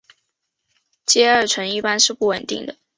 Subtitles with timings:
[1.05, 2.75] 偕二醇一般是不稳定的。